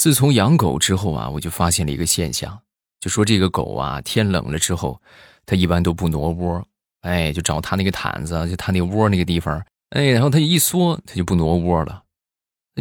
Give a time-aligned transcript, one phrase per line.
[0.00, 2.58] 自从养狗之后啊，我就发现了一个现象，
[3.00, 4.98] 就说这个狗啊，天冷了之后，
[5.44, 6.66] 它一般都不挪窝，
[7.02, 12.02] 哎，就找它那个毯子，就它那窝那个地方，哎，然后它一缩，它就不挪窝了。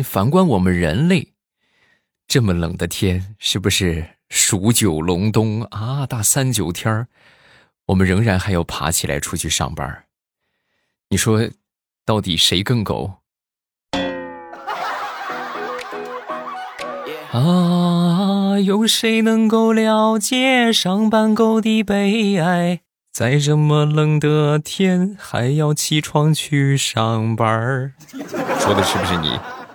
[0.02, 1.34] 反观我们人类，
[2.26, 6.08] 这么冷的天，是不是数九隆冬啊？
[6.08, 7.10] 大三九天儿，
[7.88, 10.06] 我们仍然还要爬起来出去上班。
[11.10, 11.49] 你说，
[12.06, 13.19] 到底谁更狗？
[17.32, 22.82] 啊，有谁能够了解上班狗的悲哀？
[23.14, 27.94] 在这么冷的天，还要起床去上班儿
[28.60, 29.30] 说的是不是你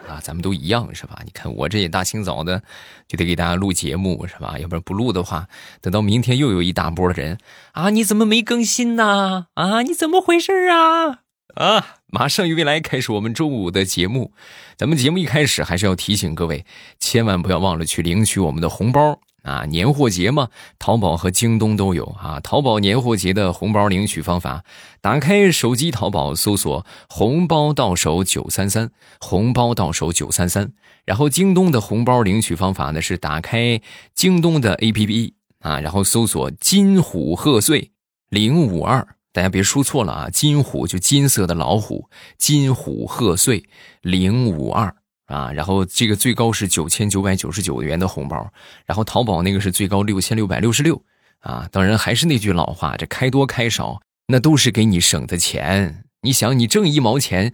[0.09, 0.19] 啊？
[0.21, 1.21] 咱们都一样是吧？
[1.25, 2.61] 你看我这也大清早的，
[3.07, 4.59] 就得给大家录节目是吧？
[4.59, 5.47] 要不然不录的话，
[5.81, 7.39] 等到明天又有一大波人
[7.73, 7.91] 啊！
[7.91, 9.47] 你怎么没更新呢？
[9.55, 11.21] 啊，你怎么回事啊？
[11.55, 11.99] 啊！
[12.15, 14.33] 马上与未来开始我们周五的节目。
[14.77, 16.65] 咱们节目一开始还是要提醒各位，
[17.01, 19.65] 千万不要忘了去领取我们的红包啊！
[19.65, 22.39] 年货节嘛，淘宝和京东都有啊。
[22.39, 24.63] 淘宝年货节的红包领取方法：
[25.01, 30.73] 打开手机淘宝搜索“红包到手九三三”，红包到手九三三。
[31.05, 33.81] 然后京东的红包领取方法呢是打开
[34.15, 37.91] 京东的 APP 啊，然后搜索“金虎贺岁
[38.29, 39.05] 零五二”。
[39.35, 40.31] 大家别输错了啊！
[40.31, 43.65] 金虎就金色的老虎，金虎贺岁
[44.01, 44.95] 零五二
[45.27, 48.49] 啊，然后这个最高是九千九百九十九元的红包，
[48.87, 51.03] 然后淘宝那个是最高六千六百六十六
[51.41, 51.69] 啊。
[51.73, 56.05] 当然还是那句老话，这开多开少那都是给你省的钱。
[56.23, 57.53] 你想，你挣一毛钱，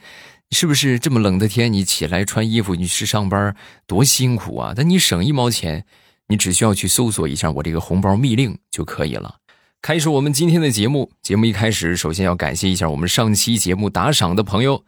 [0.51, 4.75] 是不是这么冷的天你起来穿衣服你去上班多辛苦啊？
[4.77, 5.87] 但你省一毛钱，
[6.29, 9.37] 你只需要去搜索一下我这个红包密令就可以了。
[9.83, 11.11] 开始我们今天的节目。
[11.23, 14.85] 节目一开始，首先要感谢一下我们上期节目打赏的朋友。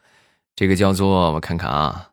[0.54, 2.10] 这个叫做我看看啊，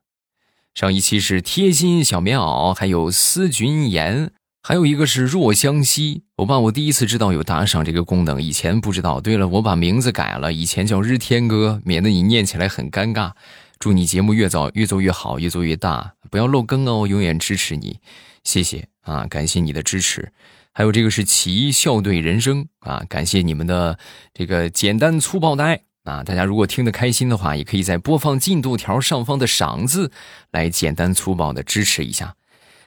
[0.74, 4.32] 上一期是贴心小棉袄，还有思君言，
[4.64, 6.24] 还有一个是若相惜。
[6.38, 9.20] 我爸，我第一次知道有打赏这个功能，以前不知道。
[9.20, 13.34] 对了，我把名字改了，以前叫日天哥，免得你念起来很尴尬。
[13.78, 18.00] 祝你节目越早越做越好，越做越大，不要漏更哦，永远支持你，
[18.46, 20.32] 谢谢啊，感谢你的支持。
[20.72, 23.98] 还有这个是奇校对人生啊，感谢你们的
[24.34, 26.24] 这个简单粗暴的爱啊！
[26.24, 30.12] 大家如果听得开心的话，也可以在播放进度条上方的赏字
[30.52, 32.36] 来简单粗暴的支持一下。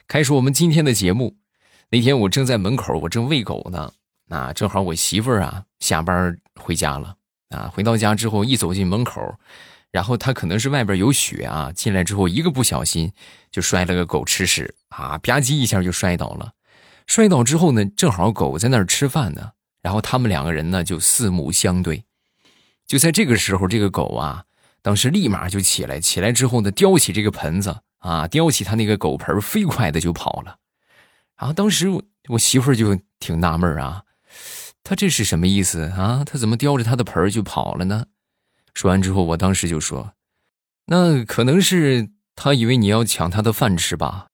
[0.07, 1.37] 开始我们今天的节目。
[1.91, 3.93] 那天我正在门口，我正喂狗呢，
[4.29, 7.17] 啊，正好我媳妇儿啊下班回家了
[7.51, 9.21] 啊，回到家之后一走进门口，
[9.93, 13.13] 然后他可能是外边有雪啊，进来之后一个不小心
[13.51, 16.55] 就摔了个狗吃屎啊，吧唧一下就摔倒了。
[17.07, 19.53] 摔倒之后呢，正好狗在那儿吃饭呢，
[19.83, 22.05] 然后他们两个人呢就四目相对。
[22.87, 24.45] 就在这个时候，这个狗啊，
[24.81, 30.57] 当时立马就起来，起来之后呢，叼起这个盆子啊，叼起他那个狗盆，飞快的就跑了。
[31.37, 31.89] 然后当时
[32.29, 34.05] 我媳妇儿就挺纳闷啊，
[34.83, 36.23] 他这是什么意思啊？
[36.25, 38.07] 他怎么叼着他的盆就跑了呢？
[38.75, 40.13] 说完之后，我当时就说，
[40.87, 44.27] 那可能是他以为你要抢他的饭吃吧。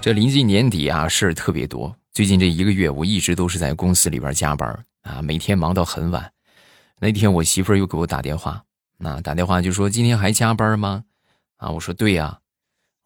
[0.00, 1.94] 这临近年底啊，事儿特别多。
[2.12, 6.32] 最近这一个月，我一直都是在公司里边加班啊，每天忙到很晚。
[6.98, 8.64] 那天我媳妇儿又给我打电话，
[8.98, 11.04] 那打电话就说：“今天还加班吗？”
[11.58, 12.38] 啊，我说：“对呀。”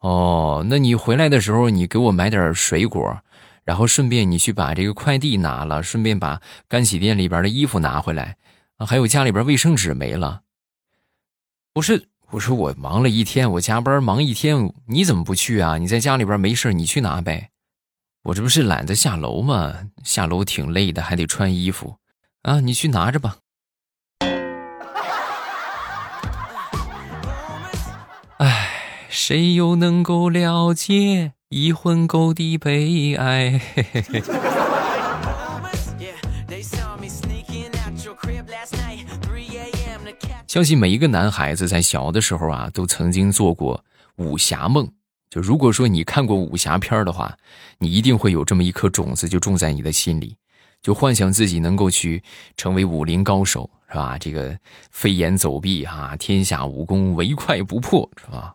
[0.01, 3.19] 哦，那你回来的时候，你给我买点水果，
[3.67, 8.37] 然后顺便你去把这个快递拿了，顺便把干洗店里边的衣服拿回来
[8.77, 10.43] 啊，还有家里边卫生纸没了。
[11.73, 12.07] 不是。
[12.31, 15.77] 我说我忙了一天，我加班忙一天，你怎么不去啊？
[15.77, 17.51] 你在家里边没事，你去拿呗。
[18.23, 19.73] 我这不是懒得下楼吗？
[20.03, 21.95] 下楼挺累的，还得穿衣服
[22.41, 22.59] 啊。
[22.59, 23.37] 你去拿着吧。
[28.39, 28.69] 唉，
[29.07, 33.57] 谁又能够了解已婚狗的悲哀？
[33.73, 34.21] 嘿嘿嘿。
[40.45, 43.81] 相信每一个男孩子在小的时候啊，都曾经做过
[44.17, 44.91] 武侠梦。
[45.29, 47.37] 就如果说你看过武侠片的话，
[47.77, 50.35] 你一定会有这么一颗种子就种在你的心里，
[50.81, 52.21] 就幻想自己能够去
[52.57, 54.17] 成为武林高手，是吧？
[54.19, 54.59] 这个
[54.91, 58.53] 飞檐走壁啊，天下武功唯快不破，是吧？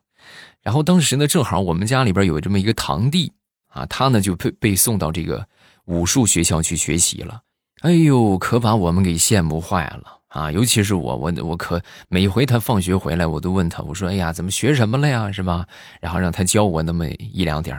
[0.63, 3.33] 然后当时呢，正好我们家里边有这么一个堂弟
[3.69, 5.47] 啊，他呢就被被送到这个
[5.87, 7.43] 武术学校去学习了。
[7.81, 10.19] 哎呦，可把我们给羡慕坏了。
[10.29, 15.31] 啊，尤其是我，我我可每回他放学回来，我都问他，我说：“哎呀，怎么学什么了呀？
[15.31, 15.67] 是吧？”
[16.01, 17.79] 然后让他教我那么一两点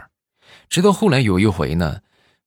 [0.68, 1.98] 直到后来有一回呢，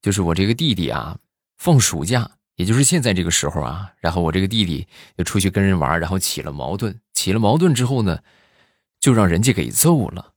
[0.02, 1.18] 就是我这个弟弟啊，
[1.58, 3.92] 放暑假也就是现在这个时候啊。
[4.00, 4.88] 然后我这个弟弟
[5.18, 8.20] 就出去跟人玩，然后起了矛盾，起了矛盾之后呢，
[9.00, 10.34] 就让人家给揍了。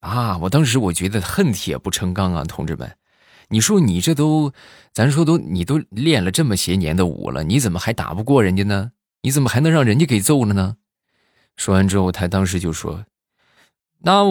[0.00, 0.36] 啊！
[0.38, 2.96] 我当时我觉得恨铁不成钢啊，同志们，
[3.50, 4.52] 你说你这都，
[4.92, 8.90] 咱说都你都练了这么些年的武了，你怎么还打不过人家呢？
[9.22, 10.76] 你怎么还能让人家给揍了呢？
[11.56, 13.04] 说完之后，他当时就说
[14.02, 14.24] ：“那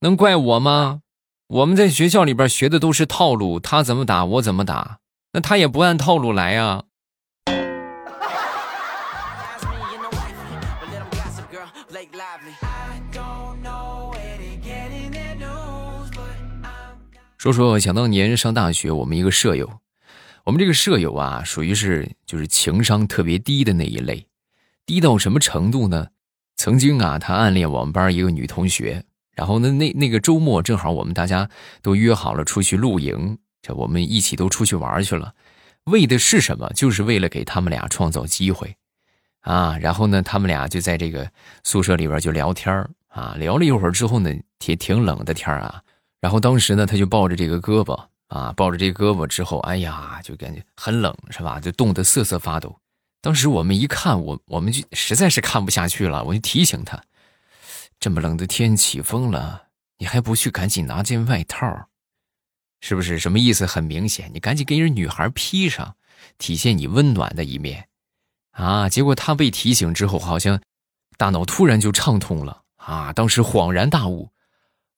[0.00, 1.00] 能怪我吗？
[1.46, 4.98] 我们在学校里边学的都是套路，他怎么打我怎么打，
[5.32, 6.84] 那他也不按套路来啊。”
[17.52, 19.70] 说说想当年上大学，我们一个舍友，
[20.44, 24.26] 我们这个舍友啊，属于是就是情商特别低的那一类，
[24.84, 26.08] 低到什么程度呢？
[26.56, 29.04] 曾经啊，他暗恋我们班一个女同学，
[29.34, 31.48] 然后呢，那那个周末正好我们大家
[31.82, 35.34] 都约好了出去露营，这我们一起都出去玩去了，
[35.84, 36.68] 为的是什么？
[36.74, 38.76] 就是为了给他们俩创造机会，
[39.42, 41.30] 啊，然后呢，他们俩就在这个
[41.62, 42.74] 宿舍里边就聊天
[43.08, 45.82] 啊，聊了一会儿之后呢，挺挺冷的天啊。
[46.26, 47.94] 然后当时呢，他就抱着这个胳膊
[48.26, 51.60] 啊，抱着这胳膊之后，哎呀，就感觉很冷，是吧？
[51.60, 52.76] 就冻得瑟瑟发抖。
[53.20, 57.00] 当时我们一看，我我们就实在是看不下去了，我就提醒他：
[58.00, 59.66] 这么冷的天起风了，
[59.98, 61.86] 你还不去赶紧拿件外套，
[62.80, 63.20] 是不是？
[63.20, 63.64] 什么意思？
[63.64, 65.94] 很明显，你赶紧给人女孩披上，
[66.38, 67.86] 体现你温暖的一面
[68.50, 68.88] 啊！
[68.88, 70.60] 结果他被提醒之后，好像
[71.16, 73.12] 大脑突然就畅通了啊！
[73.12, 74.28] 当时恍然大悟。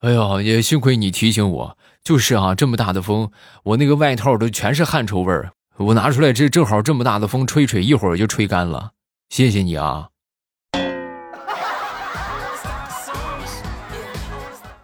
[0.00, 3.32] 哎呀，也幸亏你提醒我，就是啊，这么大的风，
[3.64, 8.92] 我那个外套都全是汗臭味儿，我拿出来这正好这么大的风吹吹，一会儿就吹干了。
[9.28, 10.10] 谢谢你啊，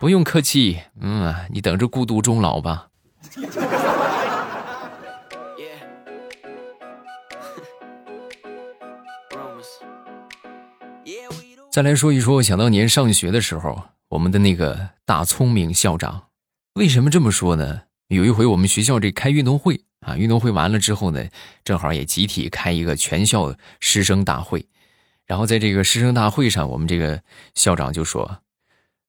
[0.00, 2.88] 不用客气，嗯，你等着孤独终老吧。
[11.70, 13.80] 再来说一说，想当年上学的时候。
[14.14, 16.28] 我们的那个大聪明校长，
[16.74, 17.82] 为什么这么说呢？
[18.06, 21.26] 有一回我们学校这开运动会啊，运动会完了之后呢，
[21.64, 24.66] 正好也集体开一个全校师生大会。
[25.26, 27.22] 然后在这个师生大会上，我们这个
[27.56, 28.38] 校长就说：“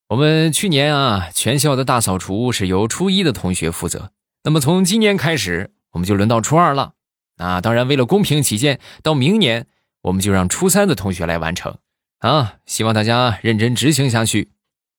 [0.09, 4.09] 我们去年啊，全校的大扫除是由初一的同学负责。
[4.43, 6.93] 那么从今年开始，我们就轮到初二了。
[7.37, 9.67] 啊，当然为了公平起见，到明年
[10.01, 11.77] 我们就让初三的同学来完成。
[12.21, 14.49] 啊，希望大家认真执行下去。”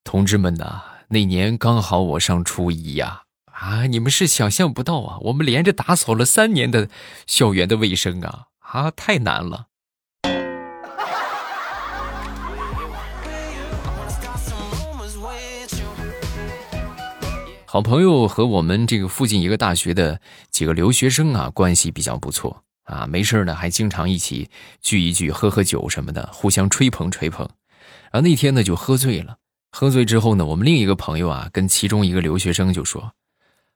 [0.07, 3.25] 同志们呐，那年刚好我上初一呀！
[3.53, 6.89] 啊，你们是想象不到啊，我们连着打扫了三年的
[7.27, 8.45] 校园的卫生啊！
[8.61, 9.67] 啊，太难了。
[17.65, 20.21] 好朋友和我们这个附近一个大学的
[20.53, 24.49] 几个留学生啊，关系比较不错啊，没事呢还经常一起
[24.81, 27.51] 聚一聚，喝喝酒什么的，互相吹捧吹捧。
[28.13, 29.39] 然后那天呢就喝醉了。
[29.79, 33.13] 喝醉之后呢，我们另一个朋友啊，跟其中一个留学生就说：“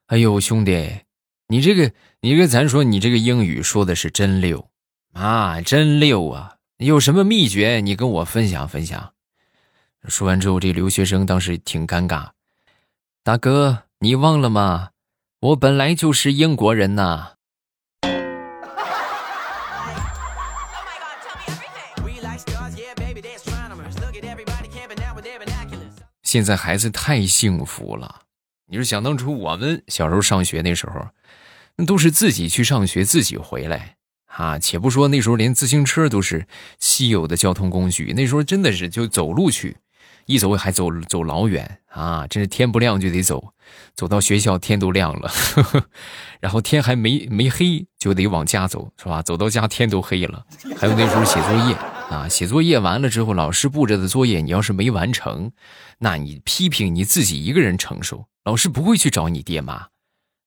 [0.09, 1.01] 哎呦，兄弟，
[1.45, 4.67] 你这个，你跟咱说，你这个英语说的是真溜
[5.13, 6.55] 啊，真溜啊！
[6.77, 7.81] 有什么秘诀？
[7.81, 9.13] 你跟我分享分享。”
[10.09, 12.29] 说完之后，这留学生当时挺尴尬。
[13.23, 14.89] 大哥，你忘了吗？
[15.39, 17.33] 我本来就是英国人呐。
[26.31, 28.21] 现在孩子太幸福了，
[28.69, 31.09] 你说想当初我们小时候上学那时候，
[31.75, 33.97] 那都是自己去上学，自己回来
[34.27, 34.57] 啊。
[34.57, 36.47] 且不说那时候连自行车都是
[36.79, 39.75] 稀有的交通工具，那时候真的是就走路去，
[40.25, 43.53] 一走还走走老远啊，真是天不亮就得走，
[43.93, 45.85] 走到学校天都亮了，呵 呵
[46.39, 49.21] 然后天还没没黑就得往家走，是吧？
[49.21, 50.45] 走到家天都黑了。
[50.77, 52.00] 还有那时候写作业。
[52.11, 55.53] 啊，写作业完了之后，老师布置的作业，你要是没完成，
[55.99, 59.87] 那你批评你自己一个人承受，老师不会去找你爹妈，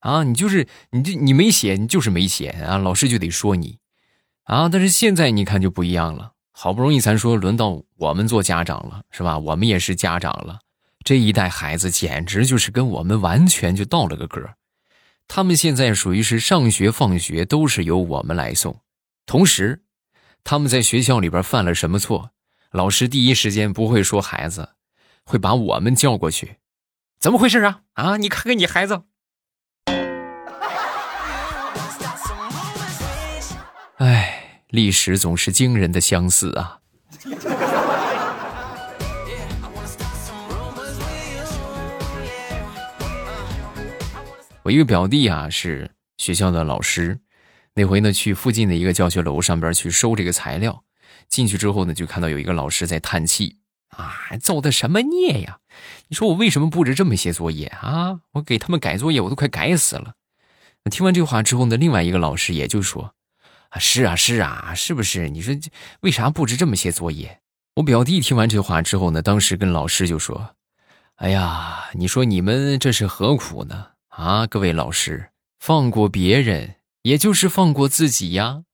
[0.00, 3.78] 啊，你就是你这你没写，你就是没写啊，老师就得说你，
[4.42, 9.38] 啊，但是现在你看就不一样了，好不容易咱说轮到我们做家长了，是吧？
[9.38, 10.58] 我们也是家长了，
[11.02, 14.42] 这一代孩子简直就是跟我们完全就倒了个格，
[15.26, 18.78] 他们现在属于是上学放学都是由我们来送，
[19.24, 19.80] 同时。
[20.46, 22.32] 他们在学校里边犯了什么错？
[22.70, 24.74] 老师第一时间不会说孩子，
[25.24, 26.58] 会把我们叫过去。
[27.18, 27.80] 怎么回事啊？
[27.94, 29.04] 啊，你看看你孩子。
[33.96, 36.80] 哎，历史总是惊人的相似啊！
[44.64, 47.20] 我一个表弟啊，是学校的老师。
[47.74, 50.84] 那回呢，去附近的一个教学楼上边去收这个材料，
[51.28, 55.58] 进去之后呢，就看到有一个老师在叹气啊，造的什么孽呀？
[56.06, 58.20] 你说我为什么布置这么些作业啊？
[58.34, 60.14] 我给他们改作业，我都快改死了。
[60.90, 63.14] 听完这话之后呢，另外一个老师也就说
[63.70, 65.28] 啊，是啊，是啊，是不是？
[65.28, 65.52] 你说
[66.02, 67.40] 为啥布置这么些作业？
[67.74, 70.54] 我表弟听完这话之后呢，当时跟老师就说
[71.16, 73.88] ：“哎呀，你说你们这是何苦呢？
[74.10, 78.64] 啊，各位老师，放过别人。”也就是放过自己呀。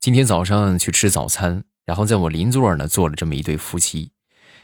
[0.00, 4.10] 今天早上去吃早餐，然后在我邻座呢坐了这么一对夫妻。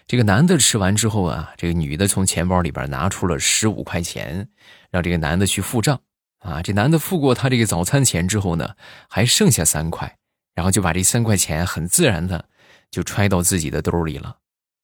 [0.08, 4.48] 这个男的吃完之后啊，这个女的从钱包里边拿出了十五块钱，
[4.90, 6.00] 让这个男的去付账。
[6.40, 8.74] 啊，这男的付过他这个早餐钱之后呢，
[9.08, 10.18] 还剩下三块，
[10.56, 12.48] 然后就把这三块钱很自然的
[12.90, 14.38] 就揣到自己的兜里了。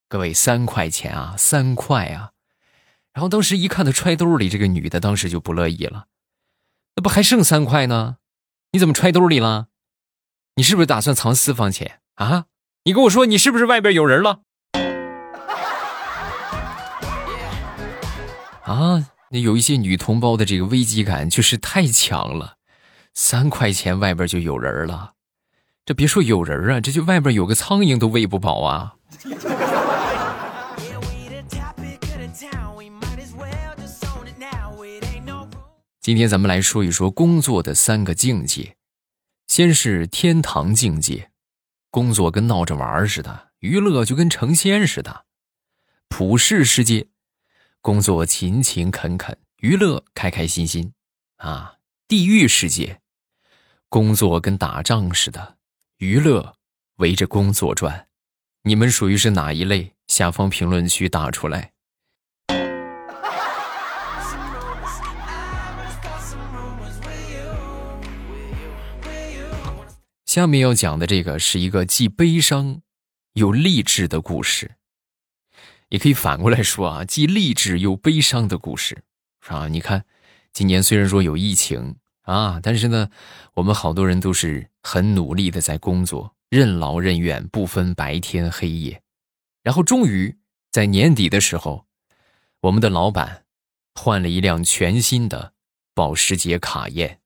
[0.09, 2.31] 各位，三块钱啊，三块啊！
[3.13, 6.07] 然后当时一看他揣兜里，这个女的当时就不乐意了。
[6.97, 8.17] 那不还剩三块呢？
[8.73, 9.67] 你怎么揣兜里了？
[10.55, 12.47] 你是不是打算藏私房钱啊？
[12.85, 14.41] 你跟我说，你是不是外边有人了？
[18.65, 22.57] 啊，那有一些女同胞的这个危机感就是太强了。
[23.13, 25.13] 三块钱外边就有人了，
[25.85, 28.95] 这别说有人啊，这就外边有个苍蝇都喂不饱啊。
[36.07, 38.77] 今天咱们来说一说工作的三个境界。
[39.49, 41.33] 先是天堂境界，
[41.91, 45.25] 工作跟闹着玩似的，娱乐就跟成仙似的；
[46.09, 47.09] 普世世界，
[47.81, 50.93] 工作勤勤恳恳，娱乐开开心心。
[51.39, 53.01] 啊，地狱世界，
[53.89, 55.57] 工作跟打仗似的，
[55.97, 56.55] 娱乐
[56.99, 58.07] 围着工作转。
[58.63, 59.95] 你们属于是哪一类？
[60.07, 61.73] 下方评论区打出来。
[70.37, 72.83] 下面要讲的这个是一个既悲伤
[73.33, 74.73] 又励志的故事，
[75.89, 79.03] 也可以反过来说啊，既励志又悲伤的故事，
[79.47, 80.05] 啊，你看，
[80.53, 83.09] 今年虽然说有疫情啊，但是呢，
[83.55, 89.01] 我们好多人都是很努力的在工作，任劳任怨，不分白天黑夜，
[89.63, 90.37] 然后终于
[90.71, 91.87] 在年底的时候，
[92.61, 93.47] 我们的老板
[93.95, 95.55] 换了一辆全新的
[95.95, 97.21] 保时捷卡宴。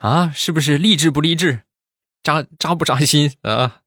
[0.00, 1.62] 啊，是不是励志不励志，
[2.22, 3.80] 扎扎不扎心啊？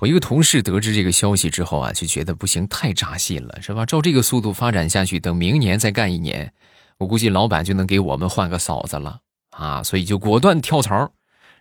[0.00, 3.86] 我一个同事得知这个消息之后啊，就觉得不行，太扎心了，是吧？
[3.86, 6.52] 照这个速度发展下去，等明年再干一年，
[6.98, 9.82] 我估计老板就能给我们换个嫂子了啊！
[9.82, 11.12] 所以就果断跳槽，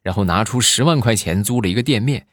[0.01, 2.27] 然后拿出十万块钱租了一个店面，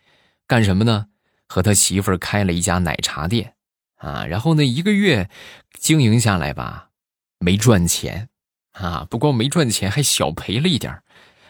[0.47, 1.07] 干什么呢？
[1.49, 3.55] 和他媳妇儿开了一家奶茶店。
[4.01, 5.29] 啊，然后呢，一个月
[5.79, 6.89] 经营下来吧，
[7.39, 8.31] 没赚钱，
[8.73, 11.03] 啊，不光没赚钱，还小赔了一点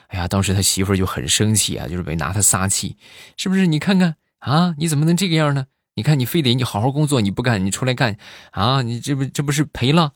[0.09, 2.97] 哎呀，当时他媳妇就很生气啊，就是没拿他撒气，
[3.37, 3.69] 是不是？
[3.69, 5.67] 你看看啊，你怎么能这个样呢？
[5.95, 8.17] 你看你非得你好好工作，你不干，你出来干
[8.51, 8.83] 啊？
[8.83, 10.15] 你这不这不是赔了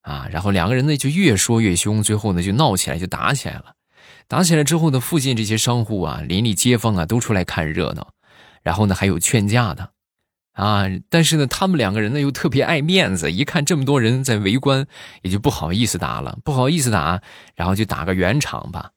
[0.00, 0.28] 啊？
[0.30, 3.74] 然后两个人呢就越说越凶，最后呢就闹起来，就打起来了。
[4.26, 8.12] 打起来之后呢，附近这些商户啊、邻里街坊啊都出来看热闹，
[8.62, 9.90] 然后呢还有劝架的。
[10.56, 14.86] 啊，但是呢，他们两个人呢又特别爱面子，一看这么多人在围观，
[15.20, 17.20] 也就不好意思打了，不好意思打，
[17.54, 18.92] 然后就打个圆场吧。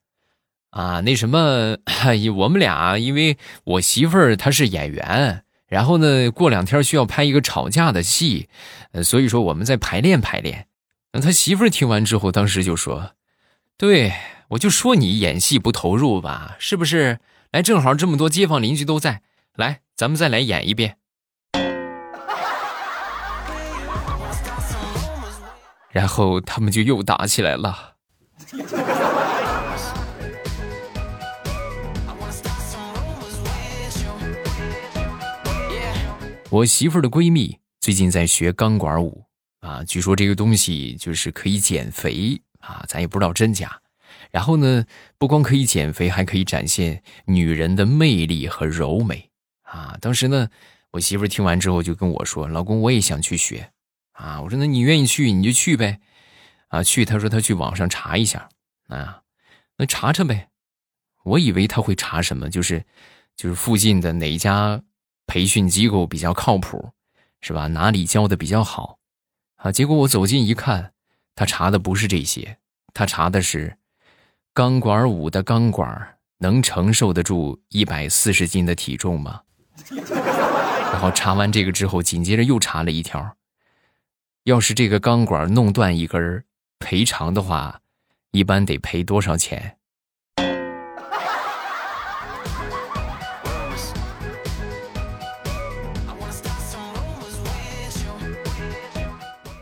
[0.70, 1.76] 啊，那什么，
[2.38, 8.48] 我们俩因为我媳妇儿她是演员，然后呢过两天需要拍一个吵架的戏，
[9.04, 10.68] 所以说我们在排练排练。
[11.12, 13.12] 那他媳妇儿听完之后，当时就说
[13.78, 14.14] ：“对
[14.50, 17.20] 我就说你演戏不投入吧，是不是？
[17.52, 19.24] 来，正好这么多街坊邻居都在，
[19.58, 20.96] 来，咱们再来演一遍。”
[25.92, 27.96] 然后他们就又打起来了。
[36.52, 39.24] 我媳妇儿的闺蜜最近在学钢管舞
[39.60, 43.80] 啊，据说这个东西就是可以减肥啊，咱也不知道真假。
[44.32, 44.86] 然后呢，
[45.18, 49.30] 不光可以减肥，还可以展现女人的魅力和柔美
[49.64, 49.98] 啊。
[50.02, 50.50] 当时呢，
[50.92, 53.72] 我媳妇儿听完之后就跟我说：“老公，我也想去学。”
[54.20, 56.02] 啊，我说那你愿意去你就去呗，
[56.68, 58.50] 啊去，他说他去网上查一下，
[58.90, 59.22] 啊，
[59.78, 60.50] 那查查呗。
[61.24, 62.84] 我以为他会查什么，就是
[63.38, 64.82] 就是附近的哪家
[65.26, 66.92] 培训机构比较靠谱，
[67.42, 67.68] 是吧？
[67.68, 69.00] 哪里教的比较好，
[69.56, 69.72] 啊？
[69.72, 70.92] 结果我走近一看，
[71.36, 72.58] 他查的不是这些，
[72.94, 73.78] 他查的是
[74.54, 79.42] 钢管舞的钢管能承受得住一百四十斤的体重吗？
[80.92, 83.38] 然后查完这个之后，紧接着又查了一条：
[84.50, 86.44] 要是这个钢管弄断一根儿
[86.80, 87.82] 赔偿的话，
[88.32, 89.78] 一般得赔多少钱？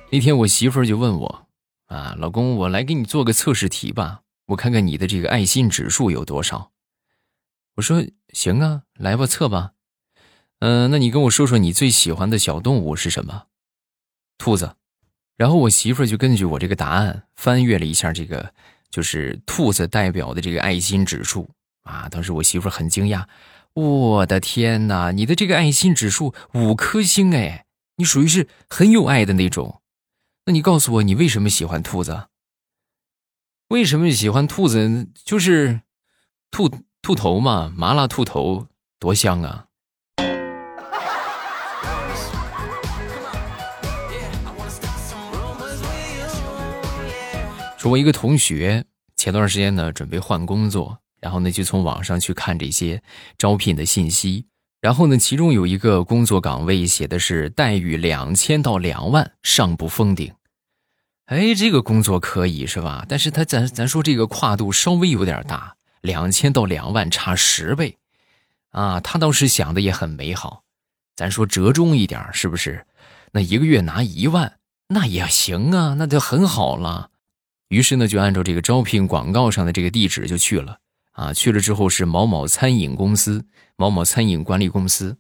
[0.10, 1.48] 那天我媳妇儿就问我
[1.88, 6.72] ：“啊，老公，我来给你做个测试题吧，我看看你的这个爱心指数有多少。”
[7.76, 9.74] 我说：“行啊，来吧，测吧。
[10.60, 13.48] 嗯，那你跟我说说你最喜欢的小动物是什么？
[14.38, 14.76] 兔子。
[15.36, 18.54] 然后我媳妇就根据我这个答案翻阅了一下这个，
[18.90, 21.50] 就是兔子代表的这个爱心指数
[21.84, 22.10] 啊。
[22.10, 23.26] 当时我媳妇很惊讶
[23.74, 27.66] ：“我的天哪，你的这个爱心指数五颗星哎，
[27.98, 29.82] 你属于是很有爱的那种。”
[30.46, 32.28] 那你告诉我，你为什么喜欢兔子？
[33.68, 35.08] 为什么喜欢兔子？
[35.24, 35.82] 就是
[36.50, 38.68] 兔兔头嘛，麻辣兔头
[38.98, 39.67] 多香啊！
[47.88, 48.84] 我一个同学
[49.16, 53.02] 前段时间呢，准备换工作，然后呢，就从网上去看这些
[53.38, 54.46] 招聘的信息，
[54.82, 60.34] 然后呢，其中有一个工作岗位写的是待遇两千到两万，上不封顶。
[61.28, 63.06] 哎，这个工作可以是吧？
[63.08, 67.98] 但是他咱咱说这个跨度稍微有点大，两千到两万差十倍，
[68.72, 70.64] 啊，他倒是想的也很美好。
[71.16, 72.86] 咱说折中一点，是不是？
[73.32, 77.12] 那一个月拿一万，那也行啊，那就很好了。
[77.70, 80.78] 于是呢，就按照这个招聘广告上的这个地址就去了。
[81.12, 83.46] 啊，去了之后是某某餐饮公司，
[83.76, 85.18] 某某餐饮管理公司。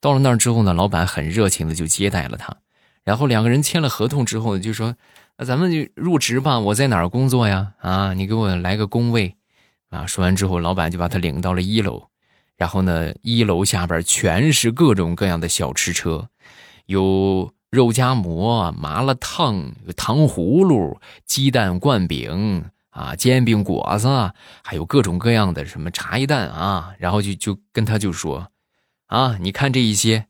[0.00, 2.56] 到了那儿之后呢，老板很热情的就接待了他，
[3.04, 4.94] 然后两个人签了合同之后呢，就说。
[5.42, 7.72] 那咱们就入职吧，我在哪儿工作呀？
[7.78, 9.34] 啊，你给我来个工位，
[9.88, 10.06] 啊！
[10.06, 12.10] 说完之后，老板就把他领到了一楼，
[12.58, 16.28] 然后呢，一楼下边全是各种各样的小吃车，
[16.84, 24.32] 有肉夹馍、麻辣烫、糖葫芦、鸡蛋灌饼啊、煎饼果子，
[24.64, 26.92] 还有各种各样的什么茶叶蛋啊。
[26.98, 28.50] 然后就就跟他就说，
[29.06, 30.26] 啊，你看这一些，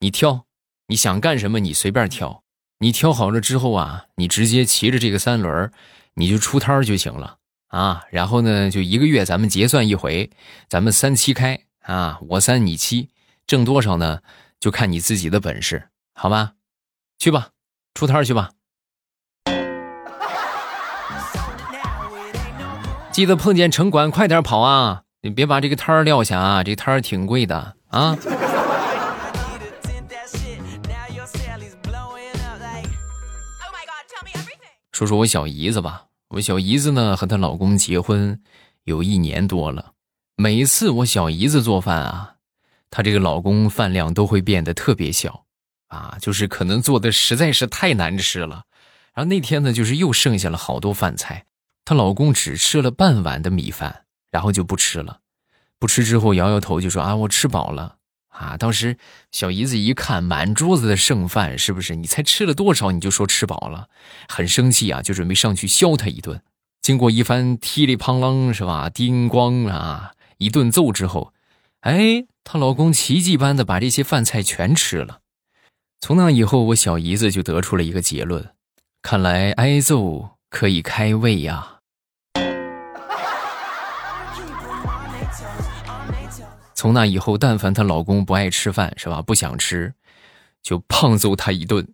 [0.00, 0.46] 你挑，
[0.86, 2.42] 你想干什么你随便挑。
[2.78, 5.70] 你挑好了之后啊，你直接骑着这个三轮，
[6.14, 7.36] 你就出摊就行了
[7.66, 8.04] 啊。
[8.10, 10.30] 然后呢，就一个月咱们结算一回，
[10.68, 13.10] 咱们三七开啊，我三你七，
[13.46, 14.20] 挣多少呢？
[14.58, 16.54] 就看你自己的本事，好吧？
[17.18, 17.50] 去吧，
[17.94, 18.50] 出摊去吧。
[23.10, 25.02] 记得碰见城管快点跑啊！
[25.22, 28.16] 你别把这个摊儿撂下啊，这摊儿挺贵的啊。
[34.92, 38.40] 说说我小姨子吧，我小姨子呢和她老公结婚
[38.84, 39.92] 有一年多了，
[40.36, 42.34] 每次我小姨子做饭啊，
[42.90, 45.44] 她这个老公饭量都会变得特别小，
[45.88, 48.64] 啊，就是可能做的实在是太难吃了。
[49.12, 51.44] 然后那天呢，就是又剩下了好多饭菜，
[51.84, 55.18] 她老公只吃了半碗的米饭，然后就不吃了，
[55.78, 57.96] 不吃之后摇摇头就说啊，我吃饱了。
[58.28, 58.56] 啊！
[58.56, 58.96] 当时
[59.32, 61.96] 小姨子一看满桌子的剩饭，是不是？
[61.96, 63.88] 你才吃了多少，你就说吃饱了，
[64.28, 66.40] 很生气啊，就准备上去削他一顿。
[66.80, 68.88] 经过一番噼里啪啷，是吧？
[68.88, 71.32] 叮咣啊，一顿揍之后，
[71.80, 75.18] 哎，她老公奇迹般的把这些饭菜全吃了。
[76.00, 78.54] 从那以后，我小姨子就得出了一个结论：
[79.02, 81.80] 看来挨揍可以开胃呀。
[86.74, 89.20] 从那以后，但凡她老公不爱吃饭，是吧？
[89.20, 89.92] 不想吃，
[90.62, 91.86] 就胖揍他一顿。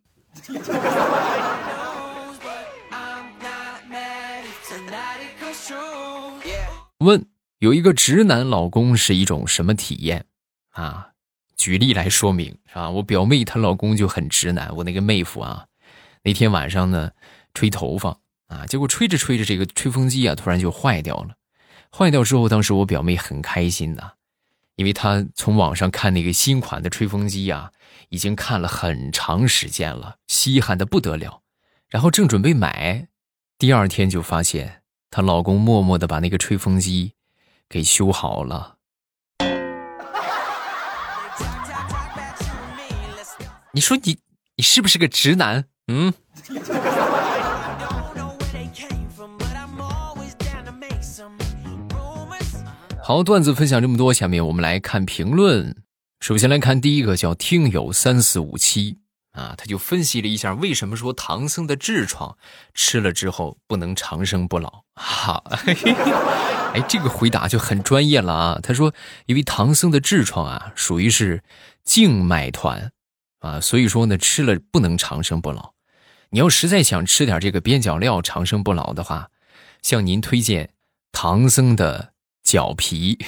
[6.98, 7.26] 问：
[7.58, 10.26] 有一个直男老公是一种什么体验
[10.72, 11.13] 啊？
[11.56, 12.90] 举例来说明，是吧？
[12.90, 14.74] 我表妹她老公就很直男。
[14.76, 15.66] 我那个妹夫啊，
[16.22, 17.12] 那天晚上呢，
[17.54, 21.36] 吹头发啊，结果吹着吹着，这个吹风机啊，突然就坏掉了。
[21.90, 24.12] 坏掉之后，当时我表妹很开心呐。
[24.76, 27.70] 因为她从网上看那个新款的吹风机啊，
[28.08, 31.42] 已经看了很长时间了，稀罕的不得了。
[31.88, 33.06] 然后正准备买，
[33.56, 37.12] 第二天就发现她老公默默的把那个吹风机
[37.68, 38.73] 给修好了。
[43.74, 44.16] 你说你
[44.56, 45.64] 你是不是个直男？
[45.88, 46.14] 嗯。
[53.02, 55.76] 好，段子分享这么多，下面我们来看评论。
[56.20, 58.98] 首先来看第一个，叫听友三四五七
[59.32, 62.38] 啊，他就分析了一下为什么说唐僧的痔疮
[62.72, 64.84] 吃了之后不能长生不老。
[64.94, 65.42] 哈，
[66.72, 68.60] 哎，这个回答就很专业了啊。
[68.62, 68.94] 他说，
[69.26, 71.42] 因为唐僧的痔疮啊，属于是
[71.84, 72.90] 静脉团
[73.44, 75.74] 啊，所以说呢，吃了不能长生不老。
[76.30, 79.28] 你要实在想吃点这个边角料长生不老的话，
[79.82, 80.70] 向您推荐
[81.12, 83.18] 唐僧的脚皮。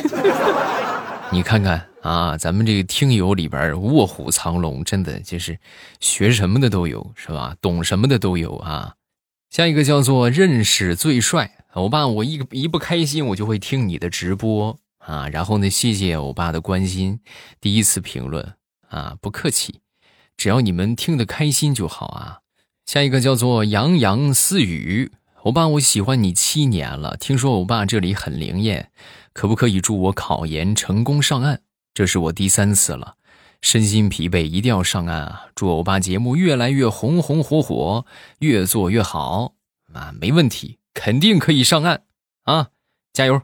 [1.32, 5.58] 你看看啊，咱们这个听友里边卧虎藏龙，真的就是
[5.98, 7.56] 学什么的都有，是吧？
[7.62, 8.96] 懂什么的都有啊。
[9.48, 15.26] 下一个叫做认识最帅欧巴，我一一不开心，我就会听你的直播啊。
[15.30, 17.18] 然后呢，谢谢欧巴的关心，
[17.62, 18.54] 第一次评论
[18.88, 19.80] 啊，不客气，
[20.36, 22.40] 只要你们听得开心就好啊。
[22.84, 28.90] 下一个叫做洋洋似雨，欧巴，我喜欢你七年了，听说欧巴这里很灵验。
[29.32, 31.60] 可不可以祝我考研成功上岸？
[31.92, 33.16] 这是我第三次了，
[33.60, 35.46] 身心疲惫，一定要上岸啊！
[35.54, 38.06] 祝欧巴节目越来越红红火火，
[38.38, 39.54] 越做越好
[39.92, 40.14] 啊！
[40.18, 42.04] 没问题，肯定可以上岸
[42.44, 42.70] 啊！
[43.12, 43.42] 加油，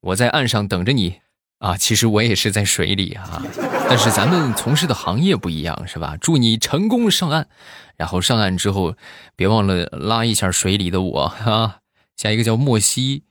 [0.00, 1.20] 我在岸上等着你
[1.62, 1.76] 啊！
[1.76, 3.40] 其实我也是在水里啊，
[3.88, 6.16] 但是咱们从事的行业不一样，是吧？
[6.20, 7.46] 祝你成功上岸，
[7.96, 8.96] 然后上岸之后
[9.36, 11.78] 别忘了拉一下水里的我啊！
[12.16, 13.22] 下一个叫莫西。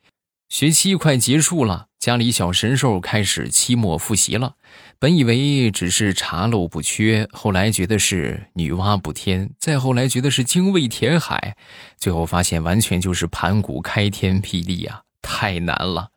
[0.47, 4.55] 学期快结束了，家里小神兽开始期末复习了。
[4.97, 11.55] 本以为只是查漏补缺，后来觉得是女娲补天，再后来觉得是精卫填海，
[11.97, 15.01] 最后发现完全就是盘古开天辟地啊！
[15.21, 16.09] 太难了。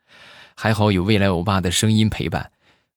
[0.55, 2.51] 还好有未来欧巴的声音陪伴，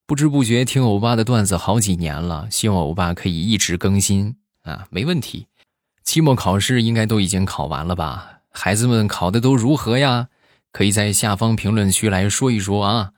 [0.06, 2.48] 不知不觉听欧巴的段子好几年了。
[2.50, 5.46] 希望欧巴可以一直更新啊，没问题。
[6.04, 8.40] 期末考试应该都已经考完了吧？
[8.50, 10.28] 孩子们考的都如何呀？
[10.72, 13.10] 可以在下方评论区来说一说啊！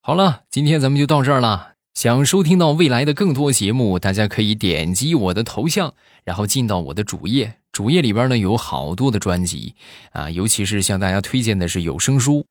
[0.00, 1.74] 好了，今天咱们就到这儿了。
[1.94, 5.94] 想收听到未来的更多节目，大家可以点击我的头像，
[6.24, 7.54] 然后进到我的主页。
[7.72, 9.74] 主页里边呢有好多的专辑
[10.12, 12.46] 啊，尤其是向大家推荐的是有声书。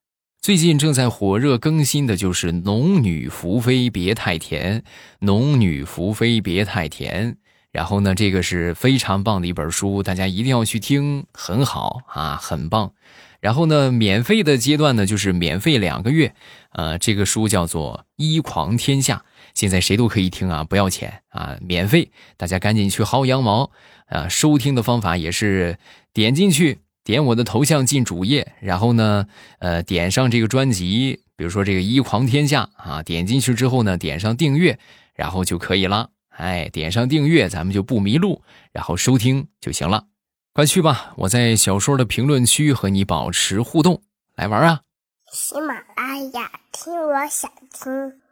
[0.45, 4.81] 最近正在火热更新的就是《农女福妃别太甜》，
[5.21, 7.31] 《农女福妃别太甜》。
[7.71, 12.93] 然后呢，这个是非常棒的一本书，大家一定要去听，很好啊，很棒。
[13.39, 16.35] 然后呢，免费的阶段呢，就是免费两个月。
[16.73, 19.15] 呃，这个书叫做《一狂天下》，
[19.55, 23.71] 现在谁都可以听啊，不要钱啊，免费，大家赶紧去薅羊毛
[24.09, 24.29] 啊！
[24.29, 25.79] 收听的方法也是
[26.13, 29.27] 点进去，点我的头像进主页，然后呢，
[29.59, 34.79] 呃，点上这个专辑，比如说这个《一狂天下》啊，点进去之后呢，点上订阅，
[35.13, 36.09] 然后就可以了。
[36.29, 38.41] 哎，点上订阅，咱们就不迷路，
[38.71, 40.07] 然后收听就行了。
[40.51, 41.13] 快去吧！
[41.17, 44.01] 我在小说的评论区和你保持互动，
[44.35, 44.81] 来玩啊！
[45.31, 48.24] 喜马拉雅，听我想听。